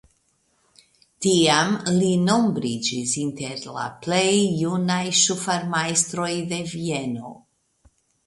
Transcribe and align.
Tiam 1.25 1.75
li 2.03 2.07
nombriĝis 2.29 3.13
inter 3.25 3.61
la 3.77 3.85
plej 4.05 4.25
junaj 4.63 5.01
ŝufarmajstroj 5.21 6.31
de 6.55 6.63
Vieno. 6.73 7.35